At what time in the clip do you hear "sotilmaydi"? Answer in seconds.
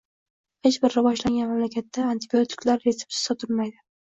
3.31-3.79